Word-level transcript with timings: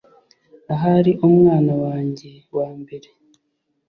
ahari 0.73 1.11
umwana 1.27 1.73
wanjye 1.83 2.31
wambere 2.57 3.09